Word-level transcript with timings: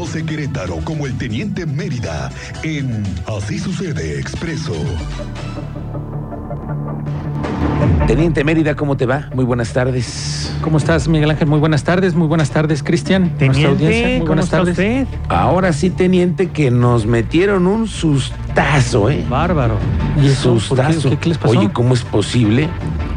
José 0.00 0.24
Querétaro 0.24 0.76
como 0.82 1.04
el 1.04 1.12
Teniente 1.18 1.66
Mérida 1.66 2.30
en 2.62 3.02
Así 3.26 3.58
sucede 3.58 4.18
Expreso. 4.18 4.72
Teniente 8.06 8.42
Mérida, 8.42 8.74
¿cómo 8.76 8.96
te 8.96 9.04
va? 9.04 9.28
Muy 9.34 9.44
buenas 9.44 9.74
tardes. 9.74 10.56
¿Cómo 10.62 10.78
estás, 10.78 11.06
Miguel 11.06 11.30
Ángel? 11.30 11.48
Muy 11.48 11.58
buenas 11.58 11.84
tardes, 11.84 12.14
muy 12.14 12.28
buenas 12.28 12.50
tardes, 12.50 12.82
Cristian. 12.82 13.24
Nuestra 13.24 13.38
Teniente, 13.46 13.66
audiencia, 13.68 14.06
muy 14.06 14.16
¿cómo 14.20 14.26
buenas 14.28 14.44
está 14.46 14.56
tardes. 14.56 14.72
usted? 14.72 15.06
Ahora 15.28 15.72
sí, 15.74 15.90
teniente, 15.90 16.46
que 16.48 16.70
nos 16.70 17.04
metieron 17.04 17.66
un 17.66 17.86
sustazo, 17.86 19.10
¿eh? 19.10 19.22
Bárbaro. 19.28 19.76
¿Y 20.22 20.28
eso? 20.28 20.54
¿Por 20.54 20.54
qué? 20.60 20.64
Sustazo. 20.94 21.10
¿Qué, 21.10 21.16
qué 21.18 21.28
les 21.28 21.36
pasó? 21.38 21.58
Oye, 21.58 21.70
¿cómo 21.74 21.92
es 21.92 22.04
posible 22.04 22.70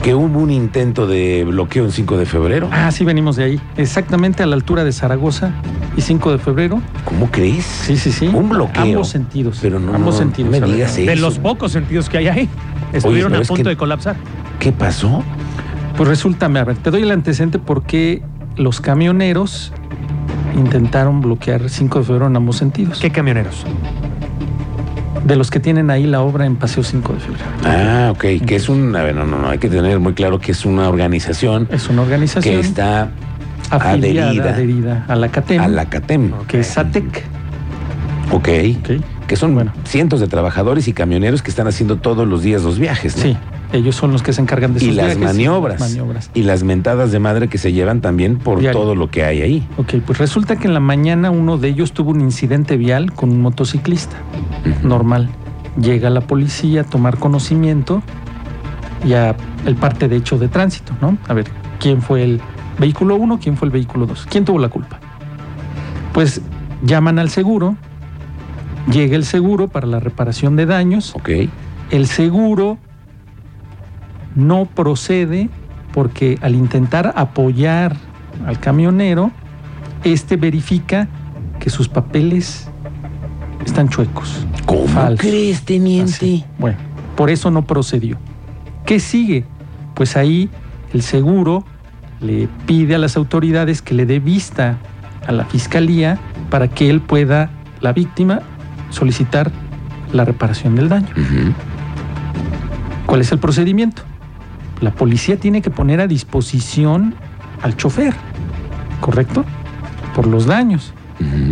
que 0.03 0.15
hubo 0.15 0.37
un 0.37 0.51
intento 0.51 1.07
de 1.07 1.45
bloqueo 1.45 1.85
en 1.85 1.91
5 1.93 2.17
de 2.17 2.25
febrero? 2.25 2.67
Ah, 2.73 2.91
sí, 2.91 3.05
venimos 3.05 3.37
de 3.37 3.45
ahí. 3.45 3.61
Exactamente 3.77 4.43
a 4.43 4.45
la 4.47 4.55
altura 4.55 4.83
de 4.83 4.91
Zaragoza 4.91 5.53
y 5.95 6.01
5 6.01 6.31
de 6.31 6.37
febrero. 6.39 6.81
¿Cómo 7.05 7.29
crees? 7.29 7.65
Sí, 7.65 7.97
sí, 7.97 8.11
sí. 8.11 8.27
Un 8.27 8.49
bloqueo. 8.49 8.81
Ambos 8.83 9.09
sentidos. 9.09 9.59
Pero 9.61 9.79
no, 9.79 9.93
Ambos 9.93 10.15
no, 10.15 10.19
sentidos. 10.19 10.51
no 10.59 10.67
me 10.67 10.73
digas 10.73 10.95
De 10.95 11.11
eso. 11.13 11.21
los 11.21 11.39
pocos 11.39 11.71
sentidos 11.71 12.09
que 12.09 12.17
hay 12.19 12.27
ahí. 12.27 12.49
Estuvieron 12.93 13.33
a 13.35 13.39
es 13.41 13.47
punto 13.47 13.63
que- 13.63 13.69
de 13.69 13.77
colapsar. 13.77 14.15
¿Qué 14.59 14.71
pasó? 14.71 15.23
Pues 15.97 16.09
resulta, 16.09 16.47
a 16.47 16.49
ver, 16.49 16.75
te 16.77 16.89
doy 16.91 17.03
el 17.03 17.11
antecedente 17.11 17.59
porque 17.59 18.21
los 18.55 18.81
camioneros 18.81 19.71
intentaron 20.55 21.21
bloquear 21.21 21.69
5 21.69 21.99
de 21.99 22.05
febrero 22.05 22.27
en 22.27 22.35
ambos 22.35 22.57
sentidos. 22.57 22.99
¿Qué 22.99 23.09
camioneros? 23.11 23.65
De 25.25 25.35
los 25.37 25.49
que 25.51 25.59
tienen 25.59 25.89
ahí 25.89 26.05
la 26.05 26.21
obra 26.21 26.45
en 26.45 26.55
Paseo 26.57 26.83
5 26.83 27.13
de 27.13 27.19
febrero. 27.19 27.45
Ah, 27.63 28.09
ok, 28.11 28.45
que 28.45 28.55
es 28.55 28.67
un... 28.67 28.95
A 28.95 29.03
ver, 29.03 29.15
no, 29.15 29.25
no, 29.25 29.39
no, 29.39 29.47
hay 29.49 29.57
que 29.57 29.69
tener 29.69 29.99
muy 29.99 30.13
claro 30.13 30.39
que 30.39 30.51
es 30.51 30.65
una 30.65 30.89
organización 30.89 31.67
Es 31.71 31.87
una 31.89 32.01
organización 32.01 32.55
que 32.55 32.59
está 32.59 33.09
afiliada, 33.75 34.29
adherida 34.29 34.49
adherida 34.51 35.05
a 35.07 35.15
la 35.15 35.29
CATEM, 35.29 35.61
a 35.61 35.67
la 35.67 35.85
CATEM. 35.89 36.31
que 36.47 36.59
es 36.59 36.67
SATEC. 36.67 37.23
Ok. 38.31 38.49
Ok. 38.79 38.89
Que 39.27 39.35
son 39.35 39.53
Bueno. 39.53 39.71
cientos 39.85 40.19
de 40.19 40.27
trabajadores 40.27 40.87
y 40.87 40.93
camioneros 40.93 41.41
que 41.41 41.49
están 41.49 41.67
haciendo 41.67 41.97
todos 41.97 42.27
los 42.27 42.43
días 42.43 42.63
los 42.63 42.77
viajes, 42.77 43.15
¿no? 43.17 43.23
Sí, 43.23 43.37
ellos 43.71 43.95
son 43.95 44.11
los 44.11 44.21
que 44.21 44.33
se 44.33 44.41
encargan 44.41 44.73
de 44.73 44.83
Y 44.83 44.87
las 44.91 45.05
viajes 45.07 45.19
maniobras. 45.19 45.79
maniobras. 45.79 46.29
Y 46.33 46.43
las 46.43 46.63
mentadas 46.63 47.11
de 47.11 47.19
madre 47.19 47.47
que 47.47 47.57
se 47.57 47.71
llevan 47.71 48.01
también 48.01 48.37
por 48.37 48.59
Diario. 48.59 48.79
todo 48.79 48.95
lo 48.95 49.09
que 49.09 49.23
hay 49.23 49.41
ahí. 49.41 49.67
Ok, 49.77 49.95
pues 50.05 50.19
resulta 50.19 50.57
que 50.57 50.67
en 50.67 50.73
la 50.73 50.79
mañana 50.81 51.31
uno 51.31 51.57
de 51.57 51.69
ellos 51.69 51.93
tuvo 51.93 52.11
un 52.11 52.21
incidente 52.21 52.75
vial 52.77 53.13
con 53.13 53.31
un 53.31 53.41
motociclista. 53.41 54.15
Normal. 54.83 55.29
Llega 55.81 56.09
la 56.09 56.21
policía 56.21 56.81
a 56.81 56.83
tomar 56.83 57.17
conocimiento 57.17 58.03
y 59.05 59.13
a 59.13 59.35
el 59.65 59.75
parte 59.75 60.07
de 60.07 60.17
hecho 60.17 60.37
de 60.37 60.47
tránsito, 60.49 60.93
¿no? 61.01 61.17
A 61.27 61.33
ver, 61.33 61.45
¿quién 61.79 62.01
fue 62.01 62.23
el 62.23 62.41
vehículo 62.79 63.15
1? 63.15 63.39
¿Quién 63.39 63.57
fue 63.57 63.67
el 63.67 63.71
vehículo 63.71 64.05
2? 64.05 64.27
¿Quién 64.29 64.45
tuvo 64.45 64.59
la 64.59 64.69
culpa? 64.69 64.99
Pues 66.13 66.41
llaman 66.83 67.19
al 67.19 67.29
seguro, 67.29 67.75
llega 68.91 69.15
el 69.15 69.25
seguro 69.25 69.67
para 69.67 69.87
la 69.87 69.99
reparación 69.99 70.55
de 70.55 70.65
daños, 70.65 71.15
Ok. 71.15 71.29
el 71.91 72.07
seguro 72.07 72.77
no 74.35 74.65
procede 74.65 75.49
porque 75.93 76.37
al 76.41 76.55
intentar 76.55 77.13
apoyar 77.15 77.95
al 78.47 78.59
camionero, 78.59 79.31
este 80.03 80.37
verifica 80.37 81.07
que 81.59 81.69
sus 81.69 81.87
papeles 81.87 82.67
están 83.65 83.89
chuecos. 83.89 84.45
¿Cómo 84.65 84.87
Falso. 84.87 85.21
crees, 85.21 85.63
teniente? 85.63 86.11
Así. 86.11 86.45
Bueno, 86.59 86.77
por 87.15 87.29
eso 87.29 87.51
no 87.51 87.61
procedió. 87.63 88.17
¿Qué 88.85 88.99
sigue? 88.99 89.45
Pues 89.93 90.17
ahí 90.17 90.49
el 90.93 91.03
seguro 91.03 91.63
le 92.23 92.47
pide 92.65 92.95
a 92.95 92.97
las 92.97 93.17
autoridades 93.17 93.81
que 93.81 93.93
le 93.93 94.05
dé 94.05 94.19
vista 94.19 94.77
a 95.27 95.31
la 95.31 95.45
fiscalía 95.45 96.19
para 96.49 96.67
que 96.67 96.89
él 96.89 97.01
pueda, 97.01 97.49
la 97.81 97.93
víctima, 97.93 98.41
solicitar 98.89 99.51
la 100.11 100.25
reparación 100.25 100.75
del 100.75 100.89
daño. 100.89 101.09
¿Cuál 103.05 103.21
es 103.21 103.31
el 103.31 103.39
procedimiento? 103.39 104.03
La 104.81 104.91
policía 104.91 105.37
tiene 105.37 105.61
que 105.61 105.69
poner 105.69 105.99
a 105.99 106.07
disposición 106.07 107.15
al 107.61 107.75
chofer, 107.75 108.13
¿correcto? 109.01 109.45
Por 110.15 110.27
los 110.27 110.45
daños. 110.45 110.93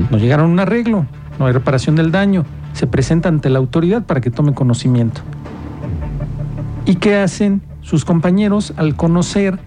No 0.10 0.18
llegaron 0.18 0.50
a 0.50 0.54
un 0.54 0.60
arreglo, 0.60 1.06
no 1.40 1.46
hay 1.46 1.54
reparación 1.54 1.96
del 1.96 2.12
daño. 2.12 2.46
Se 2.74 2.88
presenta 2.88 3.30
ante 3.30 3.50
la 3.50 3.60
autoridad 3.60 4.04
para 4.04 4.22
que 4.22 4.30
tome 4.32 4.54
conocimiento. 4.54 5.22
¿Y 6.86 6.96
qué 6.96 7.18
hacen 7.18 7.62
sus 7.82 8.06
compañeros 8.06 8.74
al 8.78 8.96
conocer 8.96 9.60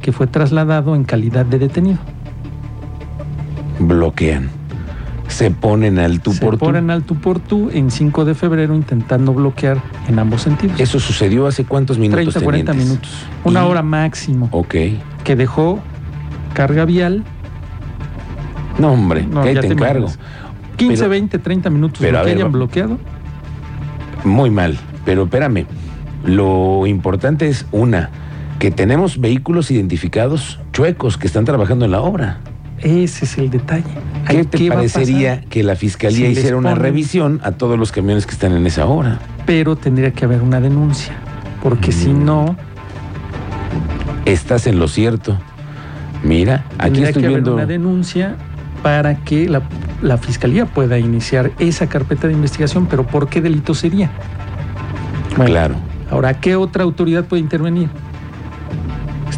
que 0.00 0.12
fue 0.12 0.26
trasladado 0.26 0.94
en 0.94 1.04
calidad 1.04 1.44
de 1.46 1.58
detenido? 1.58 1.98
Bloquean. 3.80 4.50
Se 5.28 5.50
ponen 5.50 5.98
al 5.98 6.20
tú 6.20 6.32
Se 6.32 6.40
por 6.40 6.54
tú. 6.54 6.64
ponen 6.66 6.90
al 6.90 7.02
tú 7.04 7.14
por 7.16 7.38
tú 7.38 7.68
en 7.72 7.90
5 7.90 8.24
de 8.24 8.34
febrero 8.34 8.74
intentando 8.74 9.34
bloquear 9.34 9.78
en 10.08 10.18
ambos 10.18 10.42
sentidos. 10.42 10.80
Eso 10.80 10.98
sucedió 10.98 11.46
hace 11.46 11.64
cuántos 11.64 11.98
minutos, 11.98 12.22
30, 12.32 12.40
40 12.40 12.72
tenientes? 12.72 12.88
minutos. 13.10 13.26
Una 13.44 13.60
Y- 13.64 13.68
hora 13.70 13.82
máximo. 13.82 14.48
Ok. 14.52 14.74
Que 15.24 15.36
dejó 15.36 15.80
carga 16.54 16.84
vial 16.84 17.24
No, 18.78 18.92
hombre, 18.92 19.26
No, 19.26 19.42
que 19.42 19.48
ahí 19.48 19.54
te 19.56 19.60
te 19.62 19.66
encargo. 19.72 20.06
imaginas. 20.06 20.18
15, 20.76 20.96
Pero- 20.98 21.10
20, 21.10 21.38
30 21.40 21.68
minutos 21.68 21.98
pero 22.00 22.18
lo 22.18 22.24
que 22.24 22.30
ver, 22.30 22.36
hayan 22.38 22.52
bloqueado. 22.52 22.98
Muy 24.24 24.50
mal, 24.50 24.78
pero 25.04 25.24
espérame. 25.24 25.66
Lo 26.24 26.86
importante 26.86 27.48
es, 27.48 27.66
una, 27.72 28.08
que 28.58 28.70
tenemos 28.70 29.20
vehículos 29.20 29.70
identificados 29.70 30.58
chuecos 30.72 31.16
que 31.16 31.26
están 31.26 31.44
trabajando 31.44 31.84
en 31.84 31.92
la 31.92 32.00
obra. 32.00 32.38
Ese 32.80 33.24
es 33.24 33.38
el 33.38 33.50
detalle. 33.50 33.84
¿Qué 34.28 34.44
te 34.44 34.68
parecería 34.68 35.40
que 35.42 35.62
la 35.64 35.74
fiscalía 35.74 36.26
Si 36.26 36.32
hiciera 36.32 36.56
una 36.56 36.74
revisión 36.76 37.40
a 37.42 37.52
todos 37.52 37.78
los 37.78 37.90
camiones 37.92 38.24
que 38.26 38.32
están 38.32 38.52
en 38.52 38.66
esa 38.66 38.86
obra? 38.86 39.18
Pero 39.46 39.74
tendría 39.76 40.12
que 40.12 40.24
haber 40.24 40.42
una 40.42 40.60
denuncia. 40.60 41.14
Porque 41.62 41.90
si 41.92 42.08
Mm. 42.10 42.24
no, 42.24 42.56
Estás 44.24 44.66
en 44.66 44.78
lo 44.78 44.88
cierto. 44.88 45.38
Mira, 46.22 46.64
aquí 46.78 47.02
estoy 47.02 47.22
que 47.22 47.28
viendo. 47.28 47.52
haber 47.52 47.64
una 47.64 47.72
denuncia 47.72 48.36
para 48.82 49.16
que 49.24 49.48
la, 49.48 49.62
la 50.02 50.18
fiscalía 50.18 50.66
pueda 50.66 50.98
iniciar 50.98 51.50
esa 51.58 51.86
carpeta 51.88 52.26
de 52.26 52.34
investigación. 52.34 52.86
Pero 52.86 53.06
¿por 53.06 53.28
qué 53.28 53.40
delito 53.40 53.72
sería? 53.74 54.10
Bueno, 55.36 55.50
Claro, 55.52 55.74
Ahora, 56.10 56.34
¿qué 56.40 56.56
otra 56.56 56.84
autoridad 56.84 57.24
puede 57.24 57.40
intervenir? 57.42 57.88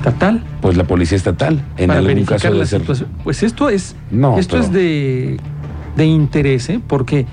Estatal. 0.00 0.42
pues 0.62 0.76
la 0.78 0.84
policía 0.84 1.16
estatal, 1.16 1.62
en 1.76 1.88
para 1.88 1.98
algún 1.98 2.08
verificar 2.14 2.38
caso 2.40 2.54
la 2.54 2.60
de 2.60 2.66
ser. 2.66 2.80
situación. 2.80 3.08
Pues 3.22 3.42
esto 3.42 3.68
es 3.68 3.94
No, 4.10 4.38
Esto 4.38 4.52
pero- 4.56 4.64
es 4.64 4.72
de, 4.72 5.36
de 5.96 6.06
interés, 6.06 6.68
¿eh? 6.70 6.80
Porque, 6.86 7.26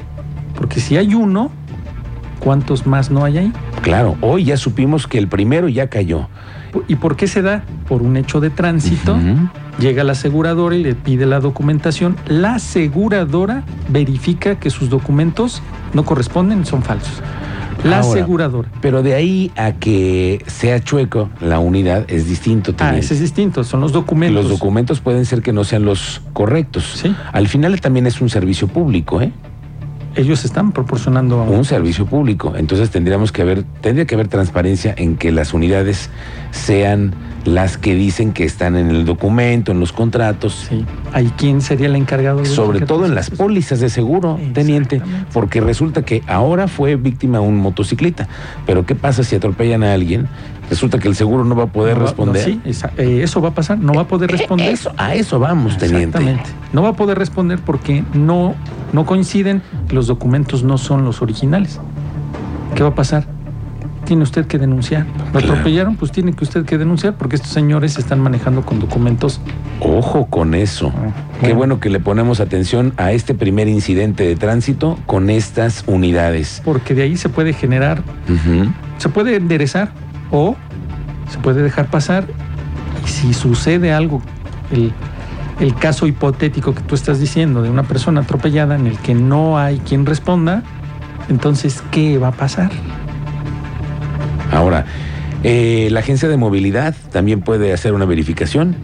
porque 0.55 0.79
si 0.81 0.97
hay 0.97 1.13
uno, 1.16 1.50
¿cuántos 2.39 2.85
más 2.85 3.09
no 3.09 3.23
hay 3.23 3.38
ahí? 3.38 3.53
Claro, 3.81 4.16
hoy 4.22 4.44
ya 4.44 4.57
supimos 4.57 5.07
que 5.07 5.17
el 5.17 5.28
primero 5.29 5.69
ya 5.69 5.88
cayó. 5.88 6.28
¿Y 6.89 6.95
por 6.97 7.16
qué 7.16 7.28
se 7.28 7.41
da? 7.41 7.63
Por 7.88 8.01
un 8.03 8.17
hecho 8.17 8.41
de 8.41 8.50
tránsito. 8.50 9.17
Llega 9.79 10.03
la 10.03 10.11
aseguradora 10.11 10.75
y 10.75 10.84
le 10.84 10.94
pide 10.95 11.25
la 11.25 11.39
documentación. 11.39 12.17
La 12.28 12.55
aseguradora 12.55 13.63
verifica 13.89 14.55
que 14.59 14.69
sus 14.69 14.89
documentos 14.89 15.61
no 15.94 16.03
corresponden, 16.03 16.66
son 16.66 16.84
falsos. 16.84 17.22
La 17.84 18.00
Ahora, 18.00 18.22
aseguradora. 18.22 18.70
Pero 18.82 19.04
de 19.04 19.14
ahí 19.14 19.52
a 19.56 19.74
que 19.74 20.44
sea 20.48 20.80
chueco 20.80 21.30
la 21.42 21.60
unidad 21.60 22.06
es 22.08 22.28
distinto. 22.28 22.72
Ah, 22.74 22.78
teniente. 22.78 23.00
ese 23.02 23.14
es 23.14 23.20
distinto, 23.22 23.64
son 23.64 23.82
los 23.82 23.92
documentos. 23.92 24.44
Los 24.44 24.52
documentos 24.52 25.00
pueden 25.00 25.26
ser 25.26 25.42
que 25.42 25.54
no 25.54 25.64
sean 25.64 25.86
los 25.86 26.22
correctos. 26.34 26.86
Sí. 26.96 27.16
Al 27.32 27.48
final 27.48 27.80
también 27.82 28.08
es 28.08 28.22
un 28.22 28.30
servicio 28.30 28.68
público, 28.68 29.22
¿eh? 29.22 29.32
Ellos 30.17 30.45
están 30.45 30.72
proporcionando 30.72 31.44
Un 31.44 31.66
servicio 31.66 32.05
público. 32.05 32.53
Entonces 32.55 32.89
tendríamos 32.89 33.31
que 33.31 33.41
haber, 33.41 33.63
tendría 33.81 34.05
que 34.05 34.16
haber 34.16 34.28
transparencia 34.28 34.94
en 34.97 35.16
que 35.16 35.31
las 35.31 35.53
unidades 35.53 36.09
sean 36.51 37.13
las 37.45 37.78
que 37.78 37.95
dicen 37.95 38.33
que 38.33 38.44
están 38.44 38.75
en 38.75 38.89
el 38.89 39.05
documento, 39.05 39.72
en 39.72 39.79
los 39.79 39.94
contratos. 39.94 40.67
Sí. 40.69 40.85
¿Ahí 41.13 41.31
quién 41.38 41.61
sería 41.61 41.88
el 41.88 41.95
encargado? 41.95 42.39
de 42.39 42.45
Sobre 42.45 42.81
todo 42.81 43.05
en 43.05 43.16
las 43.16 43.29
pólizas 43.29 43.79
de 43.79 43.89
seguro, 43.89 44.38
teniente, 44.53 45.02
porque 45.31 45.61
resulta 45.61 46.03
que 46.03 46.23
ahora 46.28 46.67
fue 46.67 46.96
víctima 46.97 47.40
un 47.40 47.58
motociclista. 47.58 48.28
Pero 48.66 48.85
¿qué 48.85 48.96
pasa 48.96 49.23
si 49.23 49.35
atropellan 49.35 49.84
a 49.84 49.93
alguien? 49.93 50.28
Resulta 50.69 50.99
que 50.99 51.08
el 51.08 51.16
seguro 51.16 51.43
no 51.46 51.55
va 51.55 51.64
a 51.64 51.67
poder 51.67 51.93
No 51.97 51.99
va- 51.99 52.03
no, 52.03 52.08
responder. 52.08 52.43
sí, 52.43 52.61
esa- 52.66 52.91
eh, 52.97 53.22
eso 53.23 53.41
va 53.41 53.49
a 53.49 53.53
pasar, 53.53 53.79
no 53.79 53.93
va 53.93 54.02
a 54.02 54.08
poder 54.08 54.29
responder. 54.31 54.69
Eso, 54.73 54.91
a 54.97 55.16
eso 55.16 55.40
vamos, 55.40 55.78
teniente. 55.78 56.17
Exactamente. 56.17 56.49
No 56.73 56.81
va 56.81 56.90
a 56.90 56.93
poder 56.93 57.17
responder 57.17 57.59
porque 57.59 58.03
no, 58.14 58.53
no 58.93 59.05
coinciden, 59.05 59.61
los 59.90 60.08
documentos 60.08 60.64
no 60.64 60.78
son 60.78 61.05
los 61.05 61.22
originales. 61.22 61.79
¿Qué 62.75 62.84
va 62.84 62.90
a 62.90 62.96
pasar? 62.96 63.25
Tiene 64.05 64.23
usted 64.23 64.46
que 64.47 64.58
denunciar. 64.58 65.05
¿Lo 65.34 65.40
Claro. 65.40 65.52
atropellaron? 65.53 65.96
Pues 65.97 66.11
tiene 66.14 66.31
que 66.31 66.43
usted 66.46 66.64
que 66.64 66.78
denunciar 66.78 67.16
porque 67.17 67.35
estos 67.35 67.52
señores 67.52 67.93
se 67.93 68.02
están 68.02 68.22
manejando 68.22 68.61
con 68.66 68.79
documentos. 68.79 69.41
Ojo 69.81 70.28
con 70.28 70.53
eso. 70.53 70.93
Ah, 70.96 71.11
Qué 71.41 71.47
bueno. 71.47 71.58
bueno 71.58 71.79
que 71.81 71.90
le 71.90 71.99
ponemos 71.99 72.40
atención 72.40 72.93
a 72.96 73.11
este 73.11 73.34
primer 73.35 73.67
incidente 73.67 74.25
de 74.25 74.35
tránsito 74.37 74.97
con 75.05 75.29
estas 75.29 75.84
unidades. 75.87 76.61
Porque 76.63 76.93
de 76.93 77.03
ahí 77.03 77.17
se 77.17 77.28
puede 77.28 77.52
generar, 77.52 78.02
se 78.97 79.09
puede 79.09 79.35
enderezar 79.35 79.91
o 80.32 80.56
se 81.29 81.38
puede 81.40 81.62
dejar 81.62 81.88
pasar. 81.88 82.26
Y 83.06 83.08
si 83.08 83.34
sucede 83.34 83.94
algo, 83.94 84.22
el, 84.72 84.91
el 85.59 85.76
caso 85.76 86.08
hipotético 86.08 86.74
que 86.74 86.82
tú 86.82 86.96
estás 86.96 87.20
diciendo 87.20 87.62
de 87.62 87.70
una 87.70 87.84
persona 87.84 88.22
atropellada 88.22 88.76
en 88.76 88.88
el 88.88 88.97
que 88.97 89.14
no 89.14 89.58
hay 89.58 89.79
quien 89.79 90.06
responda, 90.06 90.64
entonces, 91.29 91.84
¿qué 91.91 92.18
va 92.18 92.29
a 92.29 92.32
pasar? 92.32 92.72
Ahora, 94.52 94.85
eh, 95.44 95.90
la 95.91 96.00
agencia 96.00 96.30
de 96.30 96.38
movilidad 96.38 96.96
también 97.12 97.41
puede 97.41 97.73
hacer 97.73 97.94
una 97.94 98.06
verificación. 98.06 98.76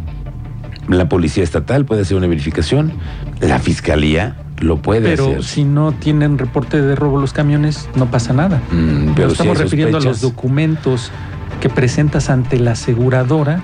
La 0.87 1.07
policía 1.07 1.43
estatal 1.43 1.85
puede 1.85 2.01
hacer 2.01 2.17
una 2.17 2.27
verificación. 2.27 2.93
La 3.39 3.59
fiscalía 3.59 4.35
lo 4.59 4.77
puede 4.77 5.01
Pero 5.09 5.25
hacer. 5.27 5.43
si 5.43 5.63
no 5.63 5.91
tienen 5.91 6.37
reporte 6.37 6.81
de 6.81 6.95
robo 6.95 7.19
los 7.19 7.33
camiones, 7.33 7.89
no 7.95 8.05
pasa 8.11 8.33
nada. 8.33 8.61
Mm, 8.71 9.13
Pero 9.13 9.13
pero 9.15 9.27
si 9.29 9.33
estamos 9.33 9.57
hay 9.57 9.63
refiriendo 9.63 9.97
a 9.97 10.01
los 10.01 10.21
documentos 10.21 11.11
que 11.61 11.69
presentas 11.69 12.29
ante 12.29 12.59
la 12.59 12.71
aseguradora. 12.71 13.61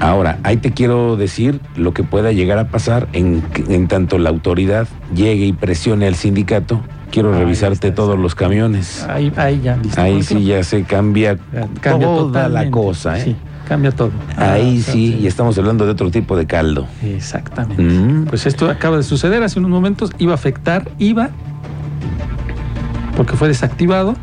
Ahora, 0.00 0.38
ahí 0.44 0.58
te 0.58 0.72
quiero 0.72 1.16
decir 1.16 1.60
lo 1.76 1.92
que 1.92 2.04
pueda 2.04 2.30
llegar 2.32 2.58
a 2.58 2.68
pasar 2.68 3.08
en, 3.12 3.42
en 3.68 3.88
tanto 3.88 4.18
la 4.18 4.28
autoridad 4.30 4.86
llegue 5.14 5.46
y 5.46 5.52
presione 5.52 6.06
al 6.06 6.14
sindicato. 6.14 6.80
Quiero 7.10 7.32
Ahí 7.32 7.40
revisarte 7.40 7.88
está, 7.88 7.94
todos 7.96 8.10
está. 8.10 8.22
los 8.22 8.34
camiones. 8.34 9.04
Ahí, 9.08 9.32
ahí 9.36 9.60
ya. 9.62 9.78
Ahí 9.96 10.22
sí 10.22 10.44
ya 10.44 10.62
se 10.62 10.84
cambia, 10.84 11.38
Cambia 11.80 12.06
toda 12.06 12.48
la 12.48 12.70
cosa. 12.70 13.18
¿eh? 13.18 13.22
Sí, 13.24 13.36
cambia 13.68 13.92
todo. 13.92 14.10
Ahí 14.36 14.82
Ah, 14.86 14.92
sí, 14.92 15.18
y 15.20 15.26
estamos 15.26 15.58
hablando 15.58 15.84
de 15.84 15.92
otro 15.92 16.10
tipo 16.10 16.36
de 16.36 16.46
caldo. 16.46 16.86
Exactamente. 17.02 17.82
Mm. 17.82 18.24
Pues 18.24 18.46
esto 18.46 18.70
acaba 18.70 18.96
de 18.96 19.02
suceder 19.02 19.42
hace 19.42 19.58
unos 19.58 19.70
momentos. 19.70 20.10
Iba 20.18 20.32
a 20.32 20.34
afectar, 20.34 20.90
iba, 20.98 21.30
porque 23.16 23.34
fue 23.36 23.48
desactivado. 23.48 24.16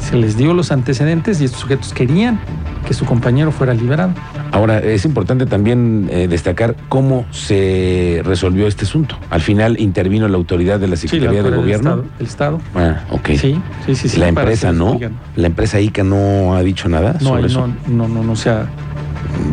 Se 0.00 0.16
les 0.16 0.36
dio 0.36 0.54
los 0.54 0.70
antecedentes 0.70 1.40
y 1.40 1.44
estos 1.46 1.60
sujetos 1.60 1.92
querían 1.92 2.38
que 2.86 2.94
su 2.94 3.04
compañero 3.04 3.50
fuera 3.50 3.74
liberado. 3.74 4.12
Ahora, 4.54 4.78
es 4.78 5.04
importante 5.04 5.46
también 5.46 6.08
eh, 6.10 6.28
destacar 6.28 6.76
cómo 6.88 7.26
se 7.32 8.22
resolvió 8.24 8.66
este 8.66 8.84
asunto. 8.84 9.16
Al 9.30 9.40
final 9.40 9.80
intervino 9.80 10.28
la 10.28 10.36
autoridad 10.36 10.78
de 10.78 10.86
la 10.88 10.96
Secretaría 10.96 11.42
de 11.42 11.50
Gobierno. 11.50 11.90
Estado. 11.90 12.04
el 12.20 12.26
Estado. 12.26 12.60
Ah, 12.74 13.00
ok. 13.10 13.26
Sí, 13.30 13.60
sí, 13.86 13.94
sí. 13.96 14.08
sí, 14.08 14.18
la 14.20 14.28
empresa 14.28 14.72
no. 14.72 14.98
La 15.36 15.46
empresa 15.48 15.80
ICA 15.80 16.04
no 16.04 16.54
ha 16.54 16.62
dicho 16.62 16.88
nada 16.88 17.14
No, 17.14 17.30
sobre 17.30 17.46
eso. 17.46 17.66
no, 17.66 17.74
no, 17.88 18.08
no, 18.08 18.22
no, 18.22 18.32
o 18.32 18.36
sea, 18.36 18.66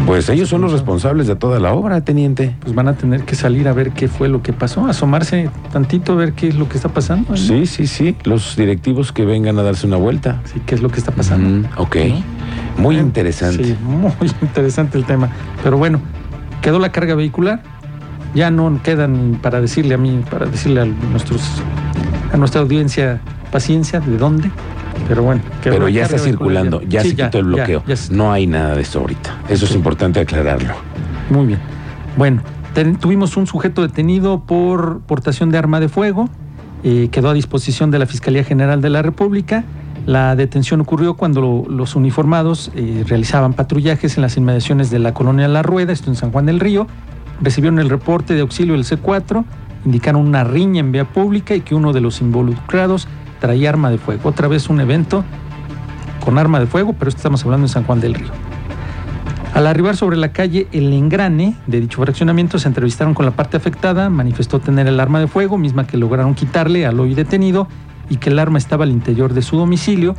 Pues 0.06 0.30
ellos 0.30 0.50
son 0.50 0.62
los 0.62 0.72
responsables 0.72 1.26
de 1.28 1.36
toda 1.36 1.60
la 1.60 1.74
obra, 1.74 2.02
teniente. 2.02 2.56
pues 2.62 2.76
van 2.76 2.88
a 2.88 2.94
tener 2.94 3.24
que 3.24 3.36
salir 3.36 3.68
a 3.68 3.74
ver 3.74 3.92
qué 3.92 4.08
fue 4.08 4.28
lo 4.30 4.42
que 4.44 4.54
pasó, 4.54 4.86
asomarse 4.86 5.50
tantito 5.72 6.14
a 6.14 6.16
ver 6.16 6.34
qué 6.34 6.48
es 6.50 6.56
lo 6.56 6.70
que 6.70 6.76
está 6.78 6.90
pasando. 6.90 7.32
¿no? 7.32 7.38
Sí, 7.38 7.66
sí, 7.66 7.88
sí. 7.88 8.16
Los 8.24 8.56
directivos 8.56 9.12
que 9.12 9.26
vengan 9.26 9.58
a 9.58 9.64
darse 9.64 9.88
una 9.88 9.98
vuelta. 9.98 10.42
Sí, 10.46 10.62
qué 10.66 10.76
es 10.76 10.82
lo 10.84 10.90
que 10.90 11.00
está 11.00 11.12
pasando. 11.12 11.68
Mm, 11.68 11.72
ok. 11.82 11.96
¿No? 11.96 12.16
Muy 12.82 12.96
Bueno, 12.96 13.08
interesante. 13.08 13.64
Sí, 13.64 13.78
muy 13.84 14.12
interesante 14.42 14.98
el 14.98 15.06
tema. 15.06 15.30
Pero 15.64 15.78
bueno, 15.78 16.00
quedó 16.62 16.80
la 16.80 16.92
carga 16.92 17.16
vehicular. 17.16 17.62
Ya 18.34 18.50
no 18.50 18.80
quedan 18.82 19.40
para 19.42 19.60
decirle 19.62 19.94
a 19.94 19.98
mí, 19.98 20.24
para 20.30 20.46
decirle 20.46 20.82
a 20.82 20.86
nuestros, 20.86 21.42
a 22.34 22.38
nuestra 22.38 22.62
audiencia 22.62 23.20
paciencia 23.52 24.00
de 24.00 24.18
dónde. 24.18 24.50
Pero 25.08 25.24
bueno, 25.24 25.42
quedó 25.62 25.74
Pero 25.74 25.90
ya 25.90 26.04
está 26.04 26.18
circulando, 26.18 26.82
ya 26.84 27.02
Sí, 27.02 27.10
se 27.10 27.16
quitó 27.18 27.40
el 27.40 27.46
bloqueo. 27.46 27.84
ya 27.86 27.96
No 28.12 28.32
hay 28.32 28.48
nada 28.48 28.76
de 28.76 28.82
esto 28.82 29.00
ahorita. 29.00 29.38
Eso 29.50 29.66
es 29.66 29.76
importante 29.76 30.20
aclararlo. 30.22 30.74
Muy 31.30 31.48
bien. 31.48 31.60
Bueno, 32.18 32.42
ten- 32.74 32.96
tuvimos 32.96 33.36
un 33.36 33.48
sujeto 33.48 33.82
detenido 33.82 34.42
por 34.46 35.02
portación 35.02 35.50
de 35.52 35.58
arma 35.58 35.80
de 35.80 35.90
fuego. 35.90 36.30
eh, 36.84 37.10
quedó 37.12 37.30
a 37.30 37.34
disposición 37.36 37.92
de 37.92 38.00
la 38.00 38.08
Fiscalía 38.08 38.44
General 38.44 38.82
de 38.82 38.90
la 38.90 39.02
República. 39.04 39.64
La 40.12 40.36
detención 40.36 40.82
ocurrió 40.82 41.14
cuando 41.14 41.40
lo- 41.40 41.64
los 41.70 41.96
uniformados 41.96 42.70
eh, 42.76 43.06
realizaban 43.08 43.54
patrullajes 43.54 44.18
en 44.18 44.24
las 44.24 44.36
inmediaciones 44.36 44.90
de 44.90 45.00
la 45.00 45.14
colonia 45.14 45.48
La 45.48 45.64
Rueda, 45.64 45.94
esto 45.94 46.10
en 46.10 46.18
San 46.18 46.34
Juan 46.34 46.46
del 46.48 46.60
Río. 46.60 46.86
Recibieron 47.40 47.80
el 47.80 47.90
reporte 47.90 48.34
de 48.34 48.42
auxilio 48.42 48.74
del 48.74 48.84
C4, 48.84 49.46
indicaron 49.86 50.28
una 50.28 50.44
riña 50.44 50.82
en 50.82 50.92
vía 50.92 51.06
pública 51.06 51.56
y 51.56 51.62
que 51.62 51.76
uno 51.76 51.94
de 51.94 52.02
los 52.02 52.20
involucrados 52.20 53.08
traía 53.40 53.70
arma 53.70 53.90
de 53.90 54.00
fuego. 54.00 54.28
Otra 54.28 54.50
vez 54.50 54.68
un 54.70 54.82
evento 54.82 55.24
con 56.20 56.38
arma 56.38 56.60
de 56.60 56.66
fuego, 56.66 56.92
pero 56.92 57.08
estamos 57.08 57.46
hablando 57.46 57.64
en 57.68 57.70
San 57.70 57.86
Juan 57.86 58.02
del 58.02 58.14
Río. 58.16 58.32
Al 59.54 59.66
arribar 59.66 59.96
sobre 59.96 60.18
la 60.18 60.34
calle 60.34 60.68
El 60.74 60.92
Engrane 60.92 61.56
de 61.68 61.80
dicho 61.80 62.02
fraccionamiento, 62.02 62.60
se 62.60 62.68
entrevistaron 62.68 63.14
con 63.14 63.24
la 63.24 63.32
parte 63.32 63.56
afectada, 63.56 64.10
manifestó 64.10 64.60
tener 64.60 64.88
el 64.88 65.00
arma 65.00 65.22
de 65.22 65.28
fuego, 65.28 65.58
misma 65.58 65.88
que 65.88 65.96
lograron 65.96 66.36
quitarle 66.36 66.86
al 66.86 67.00
hoy 67.00 67.14
detenido, 67.16 67.70
y 68.12 68.18
que 68.18 68.30
el 68.30 68.40
arma 68.40 68.58
estaba 68.58 68.84
al 68.84 68.92
interior 68.92 69.34
de 69.34 69.42
su 69.42 69.56
domicilio. 69.56 70.16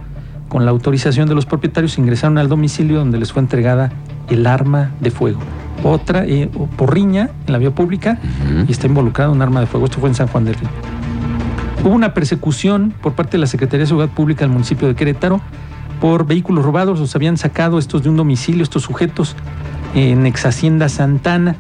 Con 0.49 0.65
la 0.65 0.71
autorización 0.71 1.29
de 1.29 1.35
los 1.35 1.45
propietarios 1.45 1.99
ingresaron 1.99 2.39
al 2.39 2.49
domicilio 2.49 2.99
donde 2.99 3.19
les 3.19 3.33
fue 3.33 3.43
entregada 3.43 3.93
el 4.31 4.47
arma 4.47 4.93
de 5.01 5.11
fuego. 5.11 5.41
Otra 5.85 6.25
eh, 6.25 6.51
porriña 6.79 7.29
en 7.47 7.53
la 7.53 7.59
vía 7.59 7.71
pública 7.75 8.19
y 8.67 8.73
está 8.73 8.87
involucrado 8.87 9.31
un 9.31 9.43
arma 9.43 9.61
de 9.61 9.67
fuego. 9.67 9.85
Esto 9.87 10.01
fue 10.01 10.09
en 10.09 10.15
San 10.15 10.27
Juan 10.29 10.47
del 10.47 10.55
Río. 10.55 10.71
Hubo 11.85 11.93
una 11.93 12.15
persecución 12.15 12.95
por 13.03 13.13
parte 13.13 13.33
de 13.33 13.39
la 13.39 13.47
Secretaría 13.47 13.81
de 13.81 13.89
Seguridad 13.89 14.15
Pública 14.15 14.41
del 14.41 14.53
municipio 14.53 14.89
de 14.89 14.95
Querétaro 14.95 15.43
por 16.01 16.27
vehículos 16.27 16.65
robados. 16.65 16.99
Los 16.99 17.15
habían 17.15 17.37
sacado 17.37 17.79
estos 17.79 18.03
de 18.05 18.09
un 18.09 18.17
domicilio, 18.17 18.63
estos 18.63 18.85
sujetos, 18.85 19.37
en 19.95 20.25
ex 20.25 20.47
Hacienda 20.47 20.89
Santana. 20.89 21.57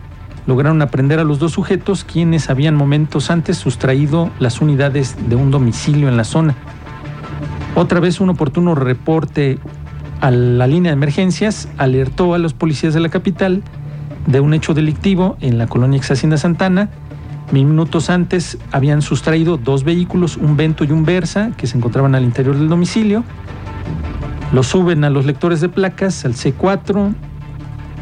Lograron 0.47 0.83
aprender 0.83 1.21
a 1.21 1.25
los 1.25 1.39
dos 1.39 1.53
sujetos, 1.53 2.05
quienes 2.05 2.51
habían 2.51 2.75
momentos 2.75 3.31
antes 3.31 3.57
sustraído 3.59 4.31
las 4.41 4.61
unidades 4.61 5.17
de 5.29 5.37
un 5.37 5.51
domicilio 5.51 6.09
en 6.09 6.17
la 6.17 6.25
zona. 6.25 6.57
Otra 7.75 8.01
vez 8.01 8.21
un 8.21 8.31
oportuno 8.31 8.75
reporte 8.75 9.59
a 10.21 10.31
la 10.31 10.67
línea 10.67 10.91
de 10.91 10.95
emergencias 10.95 11.69
alertó 11.79 12.35
a 12.35 12.39
los 12.39 12.55
policías 12.55 12.93
de 12.93 13.01
la 13.01 13.09
capital 13.09 13.63
de 14.27 14.41
un 14.41 14.55
hecho 14.55 14.75
delictivo 14.75 15.37
en 15.41 15.59
la 15.59 15.67
colonia 15.67 15.97
ex 15.97 16.11
Hacienda 16.11 16.37
Santana. 16.37 16.91
Minutos 17.51 18.11
antes 18.11 18.59
habían 18.73 19.03
sustraído 19.03 19.59
dos 19.59 19.85
vehículos, 19.85 20.37
un 20.37 20.57
Vento 20.57 20.85
y 20.85 20.93
un 20.93 21.05
Versa, 21.05 21.53
que 21.57 21.67
se 21.67 21.77
encontraban 21.77 22.15
al 22.15 22.25
interior 22.25 22.57
del 22.57 22.69
domicilio. 22.69 23.25
Los 24.53 24.69
suben 24.69 25.05
a 25.05 25.11
los 25.11 25.25
lectores 25.25 25.61
de 25.61 25.69
placas, 25.69 26.25
al 26.25 26.35
C4, 26.35 27.15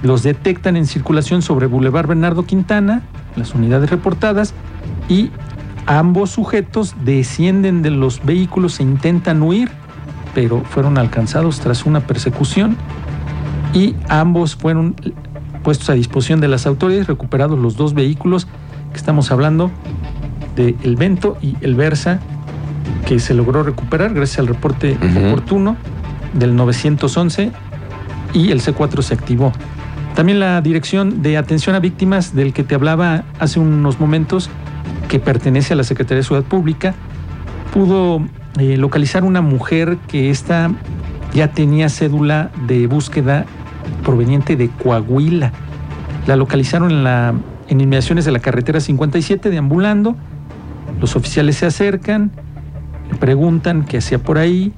los 0.03 0.23
detectan 0.23 0.77
en 0.77 0.87
circulación 0.87 1.43
sobre 1.43 1.67
Boulevard 1.67 2.07
Bernardo 2.09 2.45
Quintana, 2.45 3.03
las 3.37 3.55
unidades 3.55 3.91
reportadas, 3.91 4.55
y 5.09 5.31
ambos 5.87 6.31
sujetos 6.31 6.95
descienden 7.05 7.83
de 7.83 7.91
los 7.91 8.25
vehículos 8.25 8.81
e 8.81 8.83
intentan 8.83 9.43
huir, 9.43 9.71
pero 10.35 10.63
fueron 10.63 10.99
alcanzados 10.99 11.61
tras 11.61 11.85
una 11.85 12.01
persecución 12.01 12.77
y 13.75 13.95
ambos 14.09 14.57
fueron 14.57 14.95
puestos 15.63 15.91
a 15.91 15.95
disposición 15.95 16.41
de 16.41 16.49
las 16.49 16.67
autoridades, 16.67 17.07
recuperados 17.07 17.59
los 17.59 17.77
dos 17.77 17.95
vehículos 17.95 18.47
que 18.93 18.97
estamos 18.97 19.31
hablando 19.31 19.71
de 20.57 20.77
el 20.83 20.97
Vento 20.97 21.37
y 21.43 21.57
el 21.61 21.75
Versa, 21.75 22.21
que 23.07 23.19
se 23.19 23.35
logró 23.35 23.63
recuperar 23.63 24.15
gracias 24.15 24.39
al 24.39 24.47
reporte 24.47 24.97
oportuno 25.27 25.77
del 26.35 26.57
911 26.57 27.53
y 28.33 28.51
el 28.51 28.61
C4 28.61 29.03
se 29.03 29.15
activó. 29.15 29.53
También 30.15 30.41
la 30.41 30.61
Dirección 30.61 31.23
de 31.23 31.37
Atención 31.37 31.75
a 31.75 31.81
Víctimas 31.81 32.35
del 32.35 32.53
que 32.53 32.65
te 32.65 32.75
hablaba 32.75 33.25
hace 33.39 33.61
unos 33.61 34.01
momentos, 34.01 34.51
que 35.09 35.19
pertenece 35.19 35.73
a 35.73 35.77
la 35.77 35.85
Secretaría 35.85 36.19
de 36.19 36.25
Ciudad 36.25 36.43
Pública, 36.43 36.95
pudo 37.73 38.23
eh, 38.59 38.77
localizar 38.77 39.25
una 39.25 39.41
mujer 39.41 39.97
que 40.09 40.31
esta 40.31 40.71
ya 41.33 41.53
tenía 41.53 41.89
cédula 41.89 42.51
de 42.67 42.87
búsqueda 42.87 43.47
proveniente 44.05 44.57
de 44.57 44.69
Coahuila. 44.69 45.53
La 46.27 46.37
localizaron 46.37 46.91
en, 46.91 47.05
la, 47.05 47.35
en 47.69 47.81
inmediaciones 47.81 48.25
de 48.25 48.33
la 48.33 48.41
carretera 48.41 48.81
57 48.81 49.51
deambulando. 49.51 50.17
Los 51.01 51.17
oficiales 51.17 51.57
se 51.57 51.67
acercan, 51.67 52.33
le 53.11 53.17
preguntan 53.17 53.85
qué 53.85 53.99
hacía 53.99 54.19
por 54.19 54.39
ahí, 54.39 54.73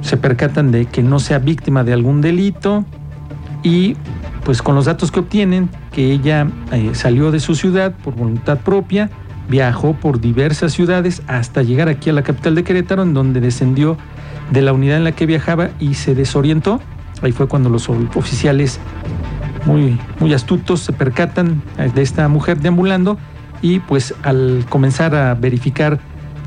se 0.00 0.16
percatan 0.16 0.70
de 0.70 0.86
que 0.86 1.02
no 1.02 1.18
sea 1.18 1.38
víctima 1.38 1.82
de 1.84 1.92
algún 1.92 2.20
delito 2.20 2.84
y 3.62 3.96
pues 4.48 4.62
con 4.62 4.74
los 4.74 4.86
datos 4.86 5.12
que 5.12 5.20
obtienen, 5.20 5.68
que 5.92 6.10
ella 6.10 6.46
eh, 6.72 6.92
salió 6.94 7.30
de 7.30 7.38
su 7.38 7.54
ciudad 7.54 7.92
por 8.02 8.14
voluntad 8.14 8.56
propia, 8.60 9.10
viajó 9.46 9.92
por 9.92 10.22
diversas 10.22 10.72
ciudades 10.72 11.20
hasta 11.26 11.62
llegar 11.62 11.90
aquí 11.90 12.08
a 12.08 12.14
la 12.14 12.22
capital 12.22 12.54
de 12.54 12.64
Querétaro, 12.64 13.02
en 13.02 13.12
donde 13.12 13.42
descendió 13.42 13.98
de 14.50 14.62
la 14.62 14.72
unidad 14.72 14.96
en 14.96 15.04
la 15.04 15.12
que 15.12 15.26
viajaba 15.26 15.68
y 15.78 15.92
se 15.92 16.14
desorientó. 16.14 16.80
Ahí 17.20 17.30
fue 17.30 17.46
cuando 17.46 17.68
los 17.68 17.90
oficiales 17.90 18.80
muy, 19.66 20.00
muy 20.18 20.32
astutos 20.32 20.80
se 20.80 20.94
percatan 20.94 21.60
eh, 21.76 21.90
de 21.94 22.00
esta 22.00 22.26
mujer 22.28 22.58
deambulando 22.58 23.18
y 23.60 23.80
pues 23.80 24.14
al 24.22 24.64
comenzar 24.70 25.14
a 25.14 25.34
verificar 25.34 26.00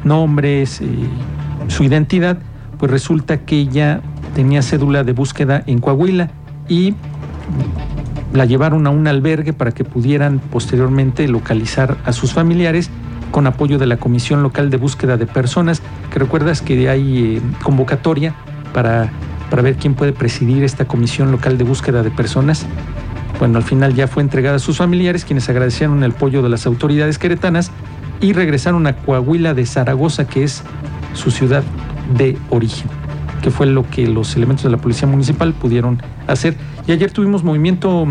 nombres, 0.03 0.81
eh, 0.81 0.87
su 1.67 1.83
identidad, 1.83 2.39
pues 2.79 2.89
resulta 2.89 3.41
que 3.41 3.59
ella 3.59 4.01
tenía 4.33 4.63
cédula 4.63 5.03
de 5.03 5.11
búsqueda 5.11 5.61
en 5.67 5.77
Coahuila 5.77 6.31
y 6.67 6.95
la 8.33 8.45
llevaron 8.45 8.87
a 8.87 8.89
un 8.89 9.07
albergue 9.07 9.53
para 9.53 9.71
que 9.71 9.83
pudieran 9.83 10.39
posteriormente 10.39 11.27
localizar 11.27 11.97
a 12.05 12.13
sus 12.13 12.33
familiares 12.33 12.89
con 13.31 13.47
apoyo 13.47 13.77
de 13.77 13.85
la 13.85 13.97
Comisión 13.97 14.43
Local 14.43 14.69
de 14.69 14.77
Búsqueda 14.77 15.17
de 15.17 15.25
Personas, 15.25 15.81
que 16.11 16.19
recuerdas 16.19 16.61
que 16.61 16.89
hay 16.89 17.37
eh, 17.37 17.41
convocatoria 17.63 18.35
para, 18.73 19.09
para 19.49 19.61
ver 19.61 19.75
quién 19.75 19.93
puede 19.93 20.13
presidir 20.13 20.63
esta 20.63 20.85
Comisión 20.85 21.31
Local 21.31 21.57
de 21.57 21.63
Búsqueda 21.63 22.03
de 22.03 22.11
Personas. 22.11 22.65
Bueno, 23.39 23.57
al 23.57 23.63
final 23.63 23.95
ya 23.95 24.07
fue 24.07 24.21
entregada 24.21 24.57
a 24.57 24.59
sus 24.59 24.77
familiares, 24.77 25.25
quienes 25.25 25.49
agradecieron 25.49 26.03
el 26.03 26.11
apoyo 26.11 26.41
de 26.41 26.49
las 26.49 26.65
autoridades 26.65 27.17
queretanas 27.17 27.71
y 28.19 28.33
regresaron 28.33 28.85
a 28.85 28.95
Coahuila 28.97 29.53
de 29.53 29.65
Zaragoza, 29.65 30.27
que 30.27 30.43
es 30.43 30.61
su 31.13 31.31
ciudad 31.31 31.63
de 32.15 32.37
origen, 32.49 32.89
que 33.41 33.51
fue 33.51 33.65
lo 33.65 33.89
que 33.89 34.07
los 34.07 34.35
elementos 34.35 34.63
de 34.63 34.69
la 34.69 34.77
Policía 34.77 35.07
Municipal 35.07 35.53
pudieron 35.53 36.01
hacer. 36.27 36.55
Y 36.87 36.91
ayer 36.91 37.11
tuvimos 37.11 37.43
movimiento 37.43 38.07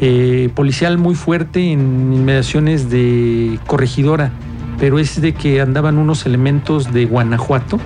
eh, 0.00 0.48
policial 0.54 0.98
muy 0.98 1.14
fuerte 1.14 1.72
en 1.72 2.12
inmediaciones 2.12 2.90
de 2.90 3.58
Corregidora, 3.66 4.30
pero 4.78 4.98
es 4.98 5.20
de 5.20 5.34
que 5.34 5.60
andaban 5.60 5.98
unos 5.98 6.24
elementos 6.26 6.92
de 6.92 7.04
Guanajuato, 7.04 7.78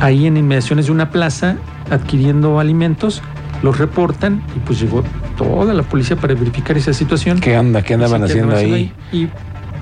ahí 0.00 0.26
en 0.26 0.36
inmediaciones 0.36 0.86
de 0.86 0.92
una 0.92 1.10
plaza, 1.10 1.56
adquiriendo 1.90 2.60
alimentos, 2.60 3.22
los 3.62 3.78
reportan 3.78 4.42
y 4.56 4.60
pues 4.60 4.80
llegó 4.80 5.02
toda 5.36 5.74
la 5.74 5.82
policía 5.82 6.16
para 6.16 6.34
verificar 6.34 6.76
esa 6.78 6.92
situación. 6.92 7.40
¿Qué 7.40 7.56
anda? 7.56 7.82
¿Qué 7.82 7.94
andaban 7.94 8.22
haciendo 8.22 8.56
ahí? 8.56 8.92
Y 9.12 9.28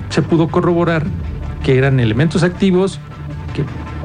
se 0.09 0.21
pudo 0.21 0.47
corroborar 0.47 1.05
que 1.63 1.77
eran 1.77 1.99
elementos 1.99 2.43
activos, 2.43 2.99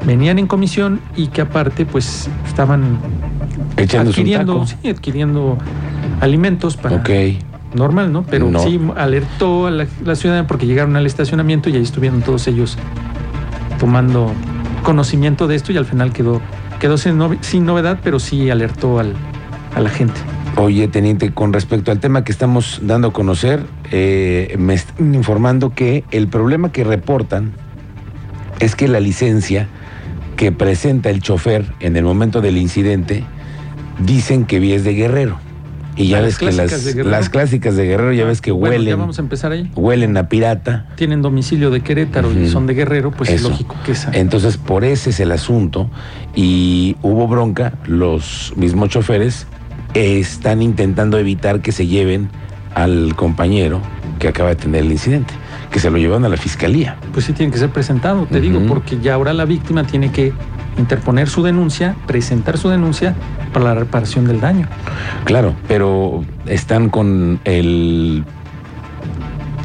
venían 0.05 0.39
en 0.39 0.47
comisión 0.47 0.99
y 1.15 1.27
que 1.27 1.41
aparte 1.41 1.85
pues 1.85 2.29
estaban 2.47 2.97
Echándose 3.77 4.21
adquiriendo, 4.21 4.65
sí, 4.65 4.89
adquiriendo 4.89 5.57
alimentos 6.21 6.77
para 6.77 6.97
Ok. 6.97 7.09
normal, 7.73 8.11
¿no? 8.11 8.23
Pero 8.23 8.49
No. 8.49 8.59
sí 8.59 8.79
alertó 8.95 9.67
a 9.67 9.71
la, 9.71 9.87
la 10.03 10.15
ciudad 10.15 10.45
porque 10.47 10.65
llegaron 10.65 10.95
al 10.95 11.05
estacionamiento 11.05 11.69
y 11.69 11.75
ahí 11.75 11.83
estuvieron 11.83 12.21
todos 12.21 12.47
ellos 12.47 12.77
tomando 13.79 14.31
conocimiento 14.83 15.47
de 15.47 15.55
esto 15.55 15.71
y 15.71 15.77
al 15.77 15.85
final 15.85 16.13
quedó 16.13 16.41
quedó 16.79 16.97
sin, 16.97 17.19
sin 17.41 17.65
novedad, 17.65 17.99
pero 18.03 18.19
sí 18.19 18.49
alertó 18.49 18.99
al, 18.99 19.13
a 19.75 19.79
la 19.79 19.89
gente. 19.89 20.19
Oye, 20.57 20.87
teniente, 20.87 21.31
con 21.31 21.51
respecto 21.53 21.91
al 21.91 21.99
tema 21.99 22.23
que 22.23 22.31
estamos 22.31 22.79
dando 22.83 23.09
a 23.09 23.13
conocer, 23.13 23.65
eh, 23.91 24.55
me 24.57 24.73
están 24.73 25.15
informando 25.15 25.71
que 25.73 26.03
el 26.11 26.27
problema 26.27 26.71
que 26.71 26.83
reportan 26.83 27.51
es 28.59 28.75
que 28.75 28.87
la 28.87 28.99
licencia 28.99 29.67
que 30.35 30.51
presenta 30.51 31.09
el 31.09 31.21
chofer 31.21 31.65
en 31.79 31.95
el 31.95 32.03
momento 32.03 32.41
del 32.41 32.57
incidente 32.57 33.23
dicen 33.99 34.45
que 34.45 34.75
es 34.75 34.83
de 34.83 34.93
Guerrero. 34.93 35.39
Y 35.97 36.07
ya 36.09 36.17
Ah, 36.17 36.21
ves 36.21 36.37
que 36.37 36.51
las, 36.51 36.95
las 36.95 37.29
clásicas 37.29 37.77
de 37.77 37.85
Guerrero, 37.85 38.11
ya 38.11 38.25
ves 38.25 38.41
que 38.41 38.51
Bueno, 38.51 38.73
ya 38.75 38.79
huelen, 38.81 38.99
vamos 38.99 39.17
a 39.17 39.21
empezar 39.21 39.53
ahí. 39.53 39.71
huelen 39.75 40.17
a 40.17 40.27
pirata. 40.27 40.87
Tienen 40.95 41.21
domicilio 41.21 41.71
de 41.71 41.79
Querétaro 41.81 42.33
y 42.37 42.49
son 42.49 42.67
de 42.67 42.73
Guerrero, 42.73 43.11
pues 43.11 43.29
Eso. 43.29 43.45
es 43.47 43.51
lógico 43.51 43.75
que 43.85 43.93
esa. 43.93 44.11
Entonces, 44.11 44.57
por 44.57 44.83
ese 44.83 45.11
es 45.11 45.21
el 45.21 45.31
asunto. 45.31 45.89
Y 46.35 46.97
hubo 47.01 47.27
bronca, 47.29 47.75
los 47.85 48.51
mismos 48.57 48.89
choferes 48.89 49.47
están 49.93 50.61
intentando 50.61 51.17
evitar 51.17 51.61
que 51.61 51.71
se 51.71 51.87
lleven 51.87 52.29
al 52.73 53.15
compañero 53.15 53.79
que 54.19 54.27
acaba 54.27 54.49
de 54.49 54.55
tener 54.57 54.83
el 54.83 54.91
incidente, 54.91 55.33
que 55.75 55.81
se 55.81 55.89
lo 55.89 55.97
llevaron 55.97 56.23
a 56.23 56.29
la 56.29 56.37
fiscalía. 56.37 56.95
pues 57.11 57.25
sí 57.25 57.33
tiene 57.33 57.51
que 57.51 57.57
ser 57.57 57.69
presentado, 57.69 58.25
te 58.27 58.39
digo, 58.39 58.61
porque 58.65 58.97
ya 59.01 59.15
ahora 59.15 59.33
la 59.33 59.43
víctima 59.43 59.83
tiene 59.83 60.09
que 60.09 60.31
interponer 60.77 61.27
su 61.27 61.43
denuncia, 61.43 61.97
presentar 62.07 62.57
su 62.57 62.69
denuncia 62.69 63.13
para 63.51 63.65
la 63.65 63.75
reparación 63.75 64.25
del 64.25 64.39
daño. 64.39 64.69
Claro, 65.25 65.53
pero 65.67 66.23
están 66.45 66.89
con 66.89 67.41
el 67.43 68.23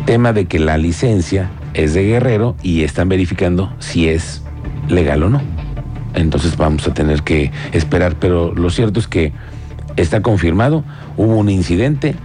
tema 0.05 0.33
de 0.33 0.47
que 0.47 0.59
la 0.59 0.79
licencia 0.79 1.49
es 1.75 1.95
de 1.95 2.03
Guerrero 2.03 2.57
y 2.61 2.83
están 2.83 3.09
verificando 3.09 3.73
si 3.79 4.09
es 4.09 4.43
legal 4.89 5.23
o 5.23 5.31
no. 5.31 5.41
Entonces 6.15 6.57
vamos 6.57 6.89
a 6.89 6.93
tener 6.93 7.23
que 7.23 7.53
esperar, 7.71 8.17
pero 8.19 8.53
lo 8.53 8.71
cierto 8.71 8.99
es 8.99 9.07
que 9.07 9.33
está 9.95 10.23
confirmado, 10.23 10.83
hubo 11.17 11.37
un 11.37 11.51
incidente 11.51 12.17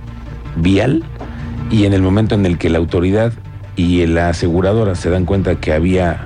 vial 0.56 1.04
y 1.70 1.86
en 1.86 1.94
el 1.94 2.02
momento 2.02 2.34
en 2.34 2.48
el 2.48 2.58
que 2.58 2.72
la 2.72 2.80
autoridad 2.80 3.32
y 3.76 4.06
la 4.08 4.30
aseguradora 4.30 4.96
se 4.96 5.10
dan 5.10 5.26
cuenta 5.26 5.56
que 5.56 5.74
había 5.74 6.22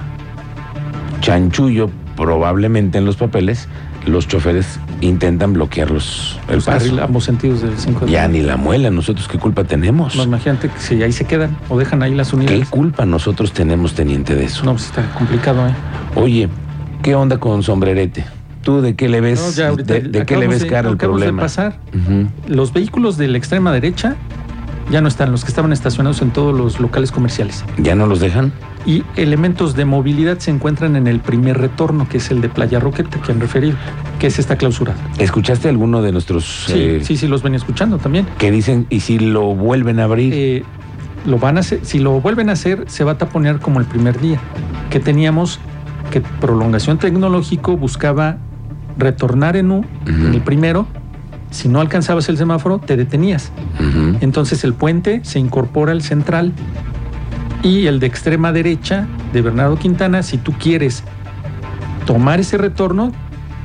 chanchullo 1.21 1.89
probablemente 2.15 2.97
en 2.97 3.05
los 3.05 3.15
papeles, 3.15 3.67
los 4.05 4.27
choferes 4.27 4.79
intentan 5.01 5.53
bloquear 5.53 5.89
los, 5.91 6.39
el 6.49 6.55
Los 6.55 6.65
paso. 6.65 7.01
ambos 7.03 7.23
sentidos 7.25 7.61
del 7.61 7.77
5 7.77 8.05
de 8.05 8.11
Ya 8.11 8.27
ni 8.27 8.41
la 8.41 8.57
muela, 8.57 8.89
nosotros 8.89 9.27
qué 9.27 9.37
culpa 9.37 9.63
tenemos. 9.63 10.15
No, 10.15 10.23
imagínate 10.23 10.69
que 10.69 10.79
si 10.79 11.01
ahí 11.03 11.11
se 11.11 11.25
quedan 11.25 11.55
o 11.69 11.77
dejan 11.77 12.03
ahí 12.03 12.13
las 12.15 12.29
¿Qué 12.31 12.35
unidades. 12.37 12.69
culpa 12.69 13.05
nosotros 13.05 13.51
tenemos, 13.53 13.93
teniente, 13.93 14.35
de 14.35 14.45
eso? 14.45 14.65
No, 14.65 14.71
pues 14.73 14.85
está 14.85 15.09
complicado, 15.13 15.67
¿eh? 15.67 15.73
Oye, 16.15 16.49
¿qué 17.01 17.15
onda 17.15 17.37
con 17.37 17.63
sombrerete? 17.63 18.25
¿Tú 18.63 18.81
de 18.81 18.95
qué 18.95 19.07
le 19.07 19.21
ves, 19.21 19.39
No, 19.41 19.51
ya 19.51 19.69
ahorita 19.69 19.93
de, 19.93 20.01
de 20.01 20.25
qué 20.25 20.35
le 20.35 20.47
ves 20.47 20.65
cara 20.65 20.89
el 20.89 20.95
acabamos 20.95 21.21
de 21.21 21.27
problema? 21.27 21.41
pasar. 21.43 21.79
Ujú. 21.93 22.27
Los 22.47 22.73
vehículos 22.73 23.17
de 23.17 23.29
la 23.29 23.37
extrema 23.37 23.71
derecha 23.71 24.15
ya 24.89 25.01
no 25.01 25.07
están, 25.07 25.31
los 25.31 25.43
que 25.43 25.49
estaban 25.49 25.71
estacionados 25.73 26.21
en 26.21 26.31
todos 26.31 26.57
los 26.57 26.79
locales 26.79 27.11
comerciales. 27.11 27.63
¿Ya 27.77 27.95
no 27.95 28.05
los 28.07 28.19
dejan? 28.19 28.51
Y 28.85 29.03
elementos 29.17 29.75
de 29.75 29.85
movilidad 29.85 30.39
se 30.39 30.51
encuentran 30.51 30.95
en 30.95 31.07
el 31.07 31.19
primer 31.19 31.57
retorno, 31.57 32.07
que 32.09 32.17
es 32.17 32.31
el 32.31 32.41
de 32.41 32.49
Playa 32.49 32.79
Roqueta, 32.79 33.21
que 33.21 33.31
han 33.31 33.39
referido, 33.39 33.75
que 34.19 34.27
es 34.27 34.39
esta 34.39 34.55
clausura. 34.55 34.93
¿Escuchaste 35.17 35.69
alguno 35.69 36.01
de 36.01 36.11
nuestros 36.11 36.65
Sí, 36.67 36.73
eh, 36.75 36.99
sí, 37.03 37.17
sí, 37.17 37.27
los 37.27 37.43
venía 37.43 37.57
escuchando 37.57 37.97
también. 37.97 38.25
que 38.37 38.51
dicen, 38.51 38.87
y 38.89 39.01
si 39.01 39.19
lo 39.19 39.53
vuelven 39.53 39.99
a 39.99 40.05
abrir? 40.05 40.33
Eh, 40.33 40.63
lo 41.25 41.37
van 41.37 41.57
a 41.57 41.59
hacer, 41.59 41.81
si 41.83 41.99
lo 41.99 42.21
vuelven 42.21 42.49
a 42.49 42.53
hacer, 42.53 42.85
se 42.87 43.03
va 43.03 43.11
a 43.11 43.17
taponear 43.17 43.59
como 43.59 43.79
el 43.79 43.85
primer 43.85 44.19
día, 44.19 44.39
que 44.89 44.99
teníamos 44.99 45.59
que 46.11 46.21
prolongación 46.21 46.97
tecnológico 46.97 47.77
buscaba 47.77 48.37
retornar 48.97 49.55
en 49.55 49.69
U, 49.71 49.77
Ujú. 49.79 49.85
en 50.07 50.33
el 50.33 50.41
primero, 50.41 50.87
si 51.51 51.67
no 51.67 51.81
alcanzabas 51.81 52.29
el 52.29 52.37
semáforo, 52.37 52.79
te 52.79 52.95
detenías. 52.97 53.51
Entonces 54.21 54.63
el 54.63 54.73
puente 54.73 55.21
se 55.23 55.39
incorpora 55.39 55.91
al 55.91 56.01
central 56.01 56.53
y 57.63 57.87
el 57.87 57.99
de 57.99 58.07
extrema 58.07 58.51
derecha 58.51 59.07
de 59.33 59.41
Bernardo 59.41 59.77
Quintana, 59.77 60.23
si 60.23 60.37
tú 60.37 60.53
quieres 60.53 61.03
tomar 62.05 62.39
ese 62.39 62.57
retorno 62.57 63.11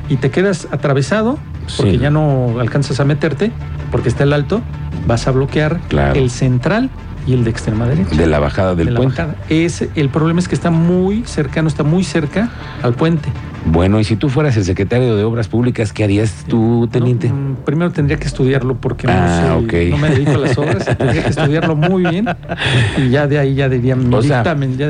y 0.09 0.17
te 0.17 0.31
quedas 0.31 0.69
atravesado, 0.71 1.38
porque 1.76 1.93
Sí. 1.93 1.99
ya 1.99 2.11
no 2.11 2.57
alcanzas 2.61 3.00
a 3.00 3.05
meterte, 3.05 3.50
porque 3.91 4.09
está 4.09 4.25
el 4.25 4.33
alto, 4.33 4.61
vas 5.07 5.26
a 5.26 5.31
bloquear 5.31 5.81
Claro. 5.88 6.14
el 6.19 6.31
central 6.31 6.91
y 7.26 7.33
el 7.33 7.45
de 7.45 7.50
extrema 7.50 7.87
derecha. 7.87 8.14
De 8.17 8.26
la 8.26 8.38
bajada 8.38 8.75
del 8.75 8.87
de 8.87 8.93
la 8.93 8.99
puente. 9.00 9.17
bajada. 9.23 9.37
Es, 9.49 9.88
el 9.95 10.09
problema 10.11 10.41
es 10.41 10.49
que 10.49 10.55
está 10.55 10.71
muy 10.71 11.23
cercano, 11.25 11.69
está 11.69 11.83
muy 11.85 12.05
cerca 12.05 12.50
al 12.83 12.95
puente. 12.95 13.31
Bueno, 13.66 13.99
y 13.99 14.04
si 14.04 14.16
tú 14.16 14.28
fueras 14.28 14.56
el 14.56 14.64
secretario 14.64 15.16
de 15.16 15.25
Obras 15.25 15.49
Públicas, 15.49 15.92
¿qué 15.92 16.04
harías 16.04 16.44
tú, 16.47 16.87
teniente? 16.92 17.30
No, 17.30 17.35
mm, 17.35 17.56
primero 17.64 17.90
tendría 17.92 18.18
que 18.18 18.26
estudiarlo 18.26 18.76
porque 18.76 19.06
Ah, 19.09 19.47
no, 19.49 19.61
sé, 19.61 19.87
ok. 19.87 19.90
no 19.90 19.99
me 19.99 20.11
dedico 20.11 20.33
a 20.33 20.38
las 20.38 20.59
obras, 20.59 20.85
tendría 20.99 21.23
que 21.23 21.30
estudiarlo 21.30 21.75
muy 21.75 22.02
bien 22.02 22.26
y 22.99 23.09
ya 23.09 23.26
de 23.26 23.38
ahí 23.38 23.54
ya 23.54 23.68
diría 23.71 23.97
mi 23.97 24.14
O 24.14 24.23
sea, 24.23 24.42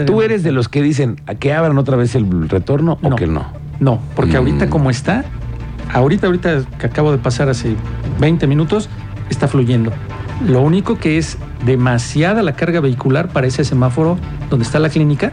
¿tú 0.07 0.23
eres 0.23 0.43
de 0.43 0.51
los 0.53 0.69
que 0.69 0.83
dicen 0.83 1.21
a 1.27 1.37
que 1.37 1.53
abran 1.55 1.79
otra 1.79 1.97
vez 1.97 2.15
el 2.17 2.49
retorno 2.49 2.99
o 3.01 3.15
que 3.15 3.27
no? 3.29 3.47
No, 3.81 4.01
porque 4.17 4.33
Mm. 4.35 4.37
ahorita 4.37 4.69
como 4.71 4.91
está, 4.91 5.25
ahorita, 5.93 6.27
ahorita 6.27 6.63
que 6.79 6.87
acabo 6.87 7.13
de 7.13 7.19
pasar 7.19 7.49
hace 7.49 7.77
20 8.19 8.47
minutos, 8.49 8.89
está 9.31 9.47
fluyendo. 9.47 9.93
Lo 10.49 10.63
único 10.63 10.99
que 10.99 11.17
es 11.17 11.39
demasiada 11.65 12.43
la 12.43 12.55
carga 12.57 12.81
vehicular 12.81 13.29
para 13.29 13.47
ese 13.47 13.63
semáforo 13.65 14.19
donde 14.51 14.65
está 14.65 14.81
la 14.81 14.89
clínica, 14.89 15.33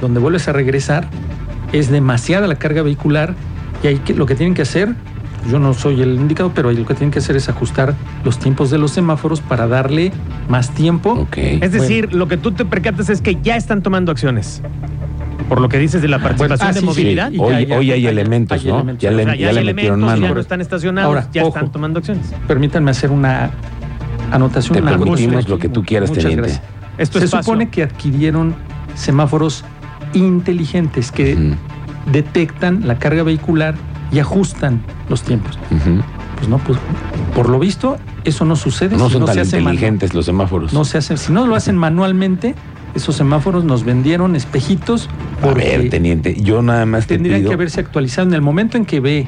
donde 0.00 0.18
vuelves 0.20 0.48
a 0.48 0.52
regresar, 0.52 1.06
es 1.72 1.90
demasiada 1.90 2.46
la 2.46 2.56
carga 2.56 2.82
vehicular 2.82 3.34
y 3.82 3.86
ahí 3.88 3.98
que, 3.98 4.14
lo 4.14 4.26
que 4.26 4.34
tienen 4.34 4.54
que 4.54 4.62
hacer, 4.62 4.94
yo 5.50 5.58
no 5.58 5.74
soy 5.74 6.00
el 6.02 6.14
indicado, 6.14 6.52
pero 6.54 6.68
ahí 6.68 6.76
lo 6.76 6.86
que 6.86 6.94
tienen 6.94 7.10
que 7.10 7.18
hacer 7.18 7.34
es 7.36 7.48
ajustar 7.48 7.94
los 8.24 8.38
tiempos 8.38 8.70
de 8.70 8.78
los 8.78 8.92
semáforos 8.92 9.40
para 9.40 9.66
darle 9.66 10.12
más 10.48 10.70
tiempo. 10.70 11.26
Es 11.36 11.72
decir, 11.72 12.14
lo 12.14 12.28
que 12.28 12.36
tú 12.36 12.52
te 12.52 12.64
percatas 12.64 13.08
es 13.08 13.20
que 13.20 13.38
ya 13.42 13.56
están 13.56 13.82
tomando 13.82 14.12
acciones. 14.12 14.62
Por 15.48 15.60
lo 15.60 15.68
que 15.68 15.78
dices 15.78 16.00
de 16.00 16.08
la 16.08 16.18
participación 16.20 16.68
ah, 16.68 16.72
de 16.72 16.80
sí, 16.80 16.86
movilidad. 16.86 17.32
Hoy, 17.36 17.52
ya- 17.52 17.60
ya- 17.62 17.76
hoy 17.78 17.90
hay 17.90 18.06
hay- 18.06 18.06
elementos, 18.06 18.58
hay 18.62 18.68
¿no? 18.68 18.76
elementos. 18.76 19.02
Ya 19.02 19.10
le, 19.10 19.22
O 19.22 19.26
sea, 19.26 19.34
ya 19.34 19.52
le 19.52 19.64
metieron 19.64 19.98
elementos, 19.98 20.06
mano. 20.20 20.26
ya 20.28 20.34
no 20.34 20.40
están 20.40 20.60
estacionados, 20.60 21.08
Ahora, 21.08 21.28
ya 21.32 21.42
ojo. 21.42 21.48
están 21.56 21.72
tomando 21.72 21.98
acciones. 21.98 22.32
Permítanme 22.46 22.90
hacer 22.92 23.10
una 23.10 23.50
anotación. 24.30 24.76
Te 24.76 24.82
una 24.82 24.92
permitimos 24.92 25.48
lo 25.48 25.58
que 25.58 25.68
tú 25.68 25.82
quieras, 25.82 26.10
Muchas 26.10 26.24
teniente. 26.24 26.48
gracias. 26.48 26.70
Esto 26.98 27.18
Se 27.18 27.24
es 27.24 27.30
supone 27.32 27.68
que 27.68 27.82
adquirieron 27.82 28.54
semáforos 28.94 29.64
inteligentes 30.14 31.12
que 31.12 31.54
detectan 32.10 32.86
la 32.86 32.98
carga 32.98 33.22
vehicular 33.22 33.74
y 34.12 34.18
ajustan 34.18 34.82
los 35.08 35.22
tiempos. 35.22 35.58
Pues 36.36 36.48
no, 36.48 36.58
pues 36.58 36.78
por 37.34 37.48
lo 37.48 37.58
visto 37.58 37.98
eso 38.24 38.44
no 38.44 38.56
sucede. 38.56 38.96
No 38.96 39.06
si 39.06 39.12
son 39.12 39.20
no 39.20 39.26
tan 39.26 39.34
se 39.36 39.40
hace 39.42 39.58
inteligentes 39.58 40.14
los 40.14 40.26
semáforos. 40.26 40.72
no 40.72 40.84
se 40.84 40.98
hace, 40.98 41.16
si 41.16 41.32
no 41.32 41.46
lo 41.46 41.54
hacen 41.54 41.76
manualmente, 41.76 42.54
esos 42.94 43.16
semáforos 43.16 43.64
nos 43.64 43.84
vendieron 43.84 44.36
espejitos 44.36 45.08
a 45.42 45.52
ver, 45.54 45.88
teniente, 45.88 46.40
yo 46.40 46.62
nada 46.62 46.84
más 46.86 47.06
te 47.06 47.14
tendrían 47.14 47.40
pido... 47.40 47.50
que 47.50 47.54
haberse 47.54 47.80
actualizado 47.80 48.28
en 48.28 48.34
el 48.34 48.42
momento 48.42 48.76
en 48.76 48.84
que 48.84 49.00
ve 49.00 49.26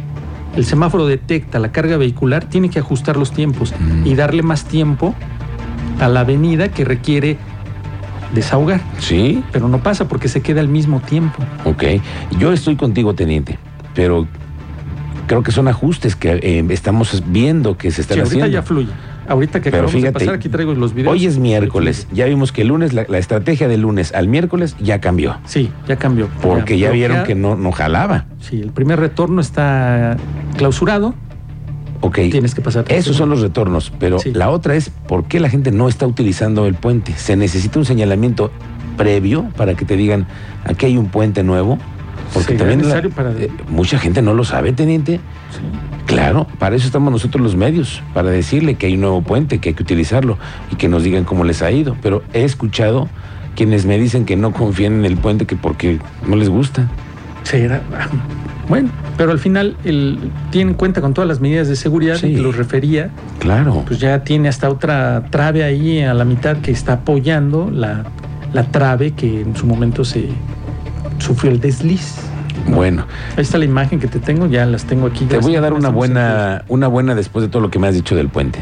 el 0.54 0.64
semáforo 0.64 1.06
detecta 1.06 1.58
la 1.58 1.72
carga 1.72 1.96
vehicular, 1.96 2.44
tiene 2.44 2.70
que 2.70 2.78
ajustar 2.78 3.16
los 3.16 3.32
tiempos 3.32 3.74
y 4.04 4.14
darle 4.14 4.42
más 4.42 4.64
tiempo 4.64 5.14
a 6.00 6.08
la 6.08 6.20
avenida 6.20 6.68
que 6.68 6.84
requiere 6.84 7.38
desahogar. 8.34 8.80
Sí, 8.98 9.42
Pero 9.52 9.68
no 9.68 9.78
pasa 9.82 10.06
porque 10.08 10.28
se 10.28 10.40
queda 10.40 10.60
al 10.60 10.68
mismo 10.68 11.00
tiempo. 11.00 11.42
ok. 11.64 11.84
Yo 12.38 12.52
estoy 12.52 12.76
contigo, 12.76 13.14
teniente, 13.14 13.58
pero 13.94 14.26
creo 15.26 15.42
que 15.42 15.52
son 15.52 15.68
ajustes 15.68 16.16
que 16.16 16.32
eh, 16.42 16.64
estamos 16.70 17.22
viendo 17.26 17.76
que 17.76 17.90
se 17.90 18.00
están 18.02 18.16
Sí, 18.16 18.20
ahorita 18.20 18.34
haciendo. 18.44 18.52
ya 18.52 18.62
fluye. 18.62 18.88
Ahorita 19.26 19.60
que 19.62 19.70
Pero 19.70 19.84
acabamos 19.84 19.92
de 19.94 19.98
fíjate, 20.00 20.18
pasar, 20.18 20.34
aquí 20.34 20.48
traigo 20.50 20.74
los 20.74 20.92
videos. 20.92 21.14
Hoy 21.14 21.24
es 21.24 21.38
miércoles. 21.38 22.06
Ya 22.12 22.26
vimos 22.26 22.52
que 22.52 22.60
el 22.60 22.68
lunes, 22.68 22.92
la, 22.92 23.06
la 23.08 23.16
estrategia 23.16 23.68
del 23.68 23.80
lunes 23.80 24.12
al 24.12 24.28
miércoles 24.28 24.76
ya 24.80 25.00
cambió. 25.00 25.38
Sí, 25.46 25.70
ya 25.88 25.96
cambió. 25.96 26.28
Porque 26.42 26.78
ya 26.78 26.90
vieron 26.90 27.24
que 27.24 27.34
no, 27.34 27.56
no 27.56 27.72
jalaba. 27.72 28.26
Sí, 28.40 28.60
el 28.60 28.70
primer 28.72 29.00
retorno 29.00 29.40
está 29.40 30.18
clausurado. 30.58 31.14
Ok. 32.06 32.16
Tienes 32.30 32.54
que 32.54 32.60
pasar. 32.60 32.84
Esos 32.88 33.16
son 33.16 33.30
los 33.30 33.40
retornos, 33.40 33.90
pero 33.98 34.18
Sí. 34.18 34.32
la 34.34 34.50
otra 34.50 34.74
es 34.74 34.90
por 34.90 35.24
qué 35.24 35.40
la 35.40 35.48
gente 35.48 35.72
no 35.72 35.88
está 35.88 36.06
utilizando 36.06 36.66
el 36.66 36.74
puente. 36.74 37.14
Se 37.16 37.34
necesita 37.36 37.78
un 37.78 37.86
señalamiento 37.86 38.50
previo 38.98 39.48
para 39.56 39.74
que 39.74 39.84
te 39.86 39.96
digan, 39.96 40.26
aquí 40.64 40.86
hay 40.86 40.98
un 40.98 41.06
puente 41.08 41.42
nuevo. 41.42 41.78
Porque 42.32 42.48
¿Sería 42.48 42.58
también 42.58 42.78
la- 42.80 42.84
necesario 42.86 43.10
para- 43.10 43.30
eh, 43.32 43.50
mucha 43.68 43.98
gente 43.98 44.20
no 44.20 44.34
lo 44.34 44.44
sabe, 44.44 44.72
teniente. 44.72 45.20
Claro, 46.06 46.46
para 46.58 46.76
eso 46.76 46.86
estamos 46.86 47.10
nosotros 47.12 47.42
los 47.42 47.56
medios, 47.56 48.02
para 48.12 48.30
decirle 48.30 48.74
que 48.74 48.86
hay 48.86 48.94
un 48.94 49.00
nuevo 49.02 49.22
puente, 49.22 49.58
que 49.58 49.70
hay 49.70 49.74
que 49.74 49.82
utilizarlo 49.82 50.36
y 50.70 50.76
que 50.76 50.88
nos 50.88 51.02
digan 51.04 51.24
cómo 51.24 51.44
les 51.44 51.62
ha 51.62 51.70
ido. 51.70 51.96
Pero 52.02 52.22
he 52.34 52.44
escuchado 52.44 53.08
quienes 53.56 53.86
me 53.86 53.98
dicen 53.98 54.24
que 54.26 54.36
no 54.36 54.52
confían 54.52 54.94
en 54.94 55.04
el 55.04 55.16
puente 55.16 55.46
que 55.46 55.56
porque 55.56 55.98
no 56.26 56.36
les 56.36 56.48
gusta. 56.50 56.88
Será- 57.44 57.80
Bueno, 58.68 58.88
pero 59.18 59.30
al 59.30 59.38
final 59.38 59.76
el, 59.84 60.18
tiene 60.50 60.70
en 60.70 60.76
cuenta 60.78 61.02
con 61.02 61.12
todas 61.12 61.28
las 61.28 61.38
medidas 61.38 61.68
de 61.68 61.76
seguridad 61.76 62.16
Sí. 62.16 62.34
que 62.34 62.40
los 62.40 62.56
refería, 62.56 63.10
Claro. 63.38 63.84
pues 63.86 64.00
ya 64.00 64.24
tiene 64.24 64.48
hasta 64.48 64.70
otra 64.70 65.24
trave 65.28 65.62
ahí 65.64 66.00
a 66.00 66.14
la 66.14 66.24
mitad 66.24 66.56
que 66.56 66.70
está 66.70 66.94
apoyando 66.94 67.70
la, 67.70 68.04
la 68.54 68.62
trave 68.64 69.10
que 69.10 69.42
en 69.42 69.54
su 69.54 69.66
momento 69.66 70.02
se 70.02 70.28
sufrió 71.18 71.52
el 71.52 71.60
desliz. 71.60 72.14
Bueno, 72.66 73.06
Ahí 73.36 73.42
está 73.42 73.58
la 73.58 73.66
imagen 73.66 74.00
que 74.00 74.06
te 74.08 74.18
tengo, 74.18 74.46
ya 74.46 74.64
las 74.64 74.84
tengo 74.84 75.08
aquí. 75.08 75.26
te 75.26 75.36
voy 75.36 75.54
a 75.56 75.60
dar 75.60 75.74
una 75.74 75.90
buena, 75.90 76.64
una 76.68 76.86
buena 76.88 77.14
después 77.14 77.42
de 77.44 77.50
todo 77.50 77.60
lo 77.60 77.70
que 77.70 77.78
me 77.78 77.88
has 77.88 77.94
dicho 77.94 78.16
del 78.16 78.30
puente. 78.30 78.60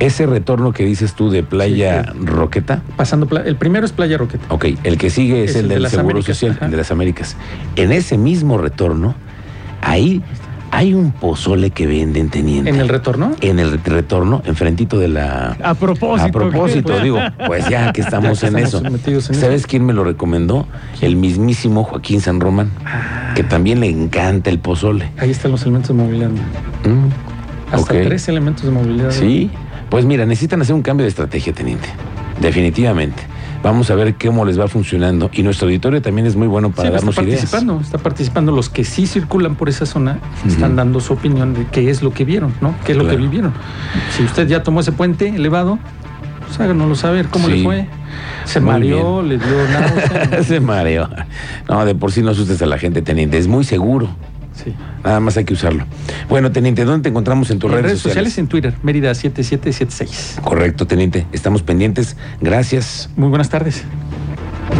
Ese 0.00 0.26
retorno 0.26 0.72
que 0.72 0.84
dices 0.84 1.14
tú 1.14 1.30
de 1.30 1.42
Playa 1.42 2.12
Roqueta. 2.20 2.82
Pasando, 2.96 3.28
el 3.38 3.56
primero 3.56 3.86
es 3.86 3.92
Playa 3.92 4.18
Roqueta. 4.18 4.44
ok, 4.48 4.66
el 4.82 4.98
que 4.98 5.08
sigue 5.10 5.44
es, 5.44 5.50
Es 5.50 5.56
el, 5.56 5.62
el 5.62 5.68
de 5.68 5.74
del 5.74 5.82
las 5.84 5.92
Seguro 5.92 6.10
Américas, 6.10 6.36
Social, 6.36 6.52
ajá. 6.56 6.64
el 6.66 6.70
de 6.72 6.76
las 6.76 6.90
Américas. 6.90 7.36
En 7.76 7.92
ese 7.92 8.18
mismo 8.18 8.58
retorno, 8.58 9.14
ahí 9.82 10.20
hay 10.72 10.92
un 10.92 11.12
pozole 11.12 11.70
que 11.70 11.86
venden, 11.86 12.30
teniente. 12.30 12.68
En 12.68 12.80
el 12.80 12.88
retorno. 12.88 13.30
En 13.40 13.60
el 13.60 13.80
retorno, 13.84 14.42
enfrentito 14.44 14.98
de 14.98 15.06
la... 15.06 15.56
A 15.62 15.74
propósito. 15.74 16.28
A 16.28 16.32
propósito, 16.32 16.98
digo, 16.98 17.20
pues 17.46 17.68
ya 17.68 17.92
que 17.92 18.00
estamos 18.00 18.40
Ya 18.40 18.48
que 18.50 18.56
en 18.58 18.64
estamos 18.64 18.84
eso. 19.06 19.32
en 19.32 19.38
¿Sabes 19.40 19.60
eso. 19.60 19.66
quién 19.70 19.86
me 19.86 19.92
lo 19.92 20.02
recomendó? 20.02 20.66
El 21.00 21.14
mismísimo 21.14 21.84
Joaquín 21.84 22.20
San 22.20 22.40
Román, 22.40 22.70
que 23.36 23.44
también 23.44 23.78
le 23.78 23.88
encanta 23.88 24.50
el 24.50 24.58
pozole. 24.58 25.12
Ahí 25.18 25.30
están 25.30 25.52
los 25.52 25.62
elementos 25.62 25.96
de 25.96 26.02
movilidad. 26.02 26.30
Mm, 26.30 27.72
Hasta 27.72 27.92
ok. 27.94 28.00
tres 28.02 28.26
elementos 28.28 28.64
de 28.64 28.70
movilidad. 28.72 29.12
Sí, 29.12 29.50
pues 29.90 30.04
mira, 30.04 30.26
necesitan 30.26 30.60
hacer 30.62 30.74
un 30.74 30.82
cambio 30.82 31.04
de 31.04 31.08
estrategia, 31.10 31.52
teniente. 31.52 31.88
Definitivamente. 32.40 33.22
Vamos 33.62 33.90
a 33.90 33.94
ver 33.94 34.14
cómo 34.16 34.44
les 34.44 34.60
va 34.60 34.68
funcionando. 34.68 35.30
Y 35.32 35.42
nuestro 35.42 35.66
auditorio 35.66 36.02
también 36.02 36.26
es 36.26 36.36
muy 36.36 36.46
bueno 36.46 36.70
para 36.70 36.88
Sí, 36.88 36.94
darnos 36.94 37.14
está 37.14 37.22
ideas. 37.22 37.40
participando, 37.40 37.80
está 37.80 37.98
participando. 37.98 38.52
Los 38.52 38.68
que 38.68 38.84
sí 38.84 39.06
circulan 39.06 39.54
por 39.54 39.70
esa 39.70 39.86
zona 39.86 40.18
están 40.46 40.76
dando 40.76 41.00
su 41.00 41.14
opinión 41.14 41.54
de 41.54 41.64
qué 41.72 41.88
es 41.88 42.02
lo 42.02 42.12
que 42.12 42.24
vieron, 42.26 42.52
¿no? 42.60 42.74
¿Qué 42.84 42.92
es 42.92 42.98
lo 42.98 43.08
que 43.08 43.16
vivieron? 43.16 43.54
Si 44.16 44.22
usted 44.22 44.46
ya 44.48 44.62
tomó 44.62 44.80
ese 44.80 44.92
puente 44.92 45.28
elevado, 45.28 45.78
pues 46.46 46.60
háganoslo 46.60 46.94
saber 46.94 47.28
cómo 47.28 47.46
Sí. 47.48 47.56
le 47.58 47.62
fue. 47.62 47.86
Se 48.44 48.60
Muy 48.60 48.72
mareó, 48.72 49.22
le 49.22 49.38
dio 49.38 49.46
náusea. 49.72 50.42
Se 50.44 50.60
mareó. 50.60 51.08
No, 51.66 51.86
de 51.86 51.94
por 51.94 52.12
sí 52.12 52.20
no 52.22 52.32
asustes 52.32 52.60
a 52.60 52.66
la 52.66 52.76
gente, 52.76 53.00
teniente. 53.00 53.38
Es 53.38 53.48
muy 53.48 53.64
seguro. 53.64 54.08
Sí. 54.54 54.72
Nada 55.02 55.20
más 55.20 55.36
hay 55.36 55.44
que 55.44 55.54
usarlo. 55.54 55.84
Bueno, 56.28 56.52
teniente, 56.52 56.84
¿dónde 56.84 57.02
te 57.02 57.08
encontramos 57.08 57.50
en 57.50 57.58
tus 57.58 57.72
En 57.72 57.82
redes, 57.82 58.00
sociales? 58.00 58.38
en 58.38 58.46
Twitter, 58.46 58.74
Mérida 58.82 59.14
7776. 59.14 60.38
Correcto, 60.42 60.86
teniente. 60.86 61.26
Estamos 61.32 61.62
pendientes. 61.62 62.16
Gracias. 62.40 63.10
Muy 63.16 63.28
buenas 63.28 63.48
tardes. 63.50 63.84